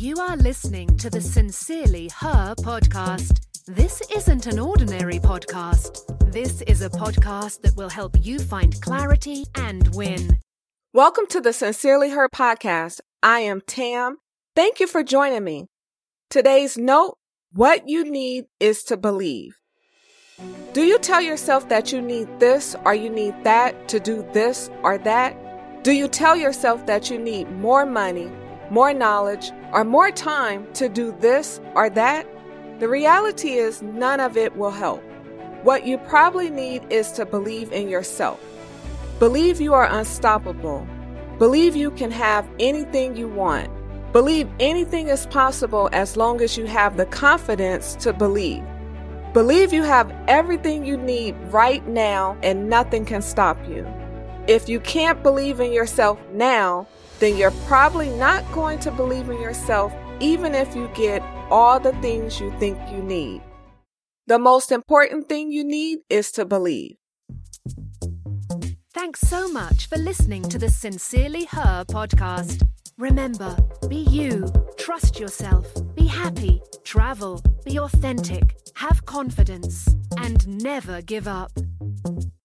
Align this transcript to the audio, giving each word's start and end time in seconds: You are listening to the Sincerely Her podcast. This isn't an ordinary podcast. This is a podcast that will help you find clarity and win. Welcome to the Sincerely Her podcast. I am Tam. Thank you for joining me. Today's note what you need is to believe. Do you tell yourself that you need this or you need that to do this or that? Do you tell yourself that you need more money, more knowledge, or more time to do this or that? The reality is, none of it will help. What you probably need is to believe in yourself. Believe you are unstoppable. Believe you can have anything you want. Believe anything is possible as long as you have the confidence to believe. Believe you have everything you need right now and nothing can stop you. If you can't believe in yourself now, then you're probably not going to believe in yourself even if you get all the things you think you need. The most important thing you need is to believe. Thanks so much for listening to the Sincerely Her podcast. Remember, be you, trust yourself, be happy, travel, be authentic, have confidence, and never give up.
You 0.00 0.14
are 0.18 0.36
listening 0.36 0.96
to 0.98 1.10
the 1.10 1.20
Sincerely 1.20 2.08
Her 2.18 2.54
podcast. 2.54 3.40
This 3.66 4.00
isn't 4.14 4.46
an 4.46 4.60
ordinary 4.60 5.18
podcast. 5.18 6.32
This 6.32 6.62
is 6.62 6.82
a 6.82 6.88
podcast 6.88 7.62
that 7.62 7.74
will 7.74 7.88
help 7.88 8.14
you 8.20 8.38
find 8.38 8.80
clarity 8.80 9.46
and 9.56 9.92
win. 9.96 10.38
Welcome 10.94 11.26
to 11.30 11.40
the 11.40 11.52
Sincerely 11.52 12.10
Her 12.10 12.28
podcast. 12.28 13.00
I 13.24 13.40
am 13.40 13.60
Tam. 13.60 14.18
Thank 14.54 14.78
you 14.78 14.86
for 14.86 15.02
joining 15.02 15.42
me. 15.42 15.66
Today's 16.30 16.78
note 16.78 17.18
what 17.52 17.88
you 17.88 18.08
need 18.08 18.44
is 18.60 18.84
to 18.84 18.96
believe. 18.96 19.58
Do 20.74 20.84
you 20.84 21.00
tell 21.00 21.20
yourself 21.20 21.68
that 21.70 21.90
you 21.90 22.00
need 22.00 22.28
this 22.38 22.76
or 22.84 22.94
you 22.94 23.10
need 23.10 23.34
that 23.42 23.88
to 23.88 23.98
do 23.98 24.24
this 24.32 24.70
or 24.84 24.96
that? 24.98 25.82
Do 25.82 25.90
you 25.90 26.06
tell 26.06 26.36
yourself 26.36 26.86
that 26.86 27.10
you 27.10 27.18
need 27.18 27.50
more 27.50 27.84
money, 27.84 28.30
more 28.70 28.92
knowledge, 28.92 29.50
or 29.72 29.84
more 29.84 30.10
time 30.10 30.70
to 30.74 30.88
do 30.88 31.14
this 31.20 31.60
or 31.74 31.90
that? 31.90 32.26
The 32.80 32.88
reality 32.88 33.54
is, 33.54 33.82
none 33.82 34.20
of 34.20 34.36
it 34.36 34.56
will 34.56 34.70
help. 34.70 35.02
What 35.62 35.86
you 35.86 35.98
probably 35.98 36.50
need 36.50 36.84
is 36.90 37.10
to 37.12 37.26
believe 37.26 37.72
in 37.72 37.88
yourself. 37.88 38.40
Believe 39.18 39.60
you 39.60 39.74
are 39.74 39.92
unstoppable. 39.92 40.86
Believe 41.38 41.74
you 41.74 41.90
can 41.90 42.10
have 42.10 42.48
anything 42.60 43.16
you 43.16 43.28
want. 43.28 43.70
Believe 44.12 44.48
anything 44.60 45.08
is 45.08 45.26
possible 45.26 45.88
as 45.92 46.16
long 46.16 46.40
as 46.40 46.56
you 46.56 46.66
have 46.66 46.96
the 46.96 47.06
confidence 47.06 47.94
to 47.96 48.12
believe. 48.12 48.64
Believe 49.34 49.72
you 49.72 49.82
have 49.82 50.10
everything 50.28 50.86
you 50.86 50.96
need 50.96 51.36
right 51.50 51.86
now 51.86 52.38
and 52.42 52.68
nothing 52.68 53.04
can 53.04 53.20
stop 53.20 53.58
you. 53.68 53.86
If 54.46 54.68
you 54.68 54.80
can't 54.80 55.22
believe 55.22 55.60
in 55.60 55.72
yourself 55.72 56.18
now, 56.32 56.86
then 57.18 57.36
you're 57.36 57.50
probably 57.66 58.10
not 58.10 58.50
going 58.52 58.78
to 58.80 58.90
believe 58.90 59.28
in 59.28 59.40
yourself 59.40 59.92
even 60.20 60.54
if 60.54 60.74
you 60.74 60.88
get 60.94 61.22
all 61.50 61.80
the 61.80 61.92
things 61.94 62.40
you 62.40 62.52
think 62.58 62.78
you 62.90 62.98
need. 62.98 63.42
The 64.26 64.38
most 64.38 64.72
important 64.72 65.28
thing 65.28 65.50
you 65.50 65.64
need 65.64 66.00
is 66.10 66.30
to 66.32 66.44
believe. 66.44 66.96
Thanks 68.92 69.20
so 69.20 69.48
much 69.48 69.88
for 69.88 69.96
listening 69.96 70.42
to 70.44 70.58
the 70.58 70.68
Sincerely 70.68 71.44
Her 71.46 71.84
podcast. 71.84 72.62
Remember, 72.98 73.56
be 73.88 73.96
you, 74.10 74.52
trust 74.76 75.20
yourself, 75.20 75.66
be 75.94 76.06
happy, 76.06 76.60
travel, 76.82 77.40
be 77.64 77.78
authentic, 77.78 78.56
have 78.74 79.06
confidence, 79.06 79.88
and 80.16 80.46
never 80.62 81.00
give 81.02 81.28
up. 81.28 81.52